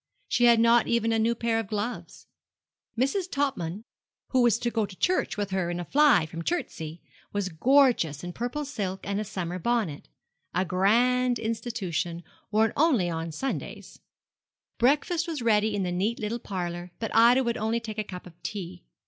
[0.27, 2.25] She had not even a new pair of gloves.
[2.97, 3.29] Mrs.
[3.29, 3.83] Topman,
[4.29, 8.23] who was to go to church with her in a fly from Chertsey, was gorgeous
[8.23, 10.09] in purple silk and a summer bonnet
[10.55, 13.99] a grand institution, worn only on Sundays.
[14.79, 18.25] Breakfast was ready in the neat little parlour, but Ida would only take a cup
[18.25, 18.83] of tea.